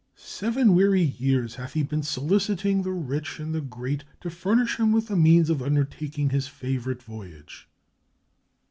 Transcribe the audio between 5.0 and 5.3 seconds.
the